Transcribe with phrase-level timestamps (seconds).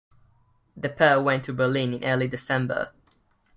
[0.75, 2.89] The pair went to Berlin in early December.